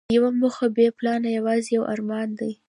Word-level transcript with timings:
یوه 0.15 0.29
موخه 0.39 0.67
بې 0.75 0.87
پلانه 0.97 1.29
یوازې 1.37 1.69
یو 1.77 1.83
ارمان 1.93 2.29
دی. 2.39 2.51